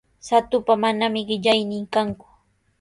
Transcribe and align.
Shatupa 0.27 0.73
manami 0.83 1.19
qillaynin 1.29 1.85
kanku. 1.93 2.27